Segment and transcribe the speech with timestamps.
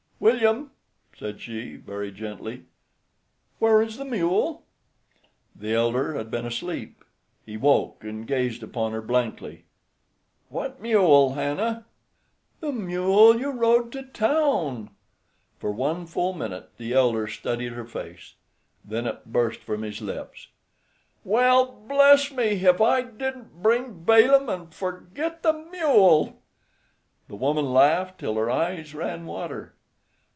[0.23, 0.69] "William,"
[1.17, 2.65] said she, very gently,
[3.57, 4.67] "where is the mule?"
[5.55, 7.03] The elder had been asleep.
[7.43, 9.65] He woke and gazed upon her blankly.
[10.47, 11.87] "What mule, Hannah?"
[12.59, 14.91] "The mule you rode to town."
[15.57, 18.35] For one full minute the elder studied her face.
[18.85, 20.49] Then it burst from his lips:
[21.23, 22.63] "Well, bless me!
[22.63, 26.43] if I didn't bring Balaam and forgit the mule!"
[27.27, 29.73] The woman laughed till her eyes ran water.